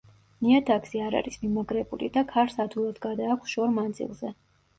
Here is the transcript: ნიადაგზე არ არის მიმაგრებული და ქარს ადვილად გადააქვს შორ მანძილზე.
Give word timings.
ნიადაგზე 0.45 1.03
არ 1.07 1.17
არის 1.19 1.37
მიმაგრებული 1.41 2.09
და 2.17 2.25
ქარს 2.33 2.57
ადვილად 2.65 2.99
გადააქვს 3.05 3.53
შორ 3.59 3.77
მანძილზე. 3.79 4.35